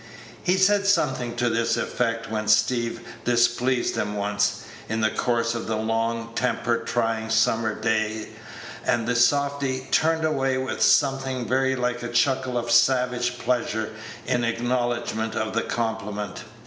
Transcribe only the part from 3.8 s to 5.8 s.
him once, in the course of the